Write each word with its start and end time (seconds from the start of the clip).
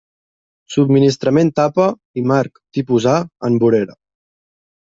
Subministrament 0.75 1.51
tapa 1.59 1.85
i 2.21 2.25
marc 2.31 2.57
Tipus 2.79 3.09
A 3.15 3.17
en 3.51 3.61
vorera. 3.65 3.99